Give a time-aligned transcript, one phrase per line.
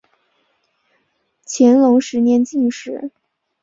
[1.45, 3.11] 乾隆十年进士。